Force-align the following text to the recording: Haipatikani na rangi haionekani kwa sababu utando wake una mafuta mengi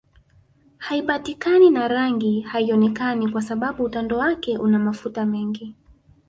Haipatikani 0.77 1.69
na 1.69 1.87
rangi 1.87 2.41
haionekani 2.41 3.29
kwa 3.31 3.41
sababu 3.41 3.83
utando 3.83 4.17
wake 4.17 4.57
una 4.57 4.79
mafuta 4.79 5.25
mengi 5.25 5.75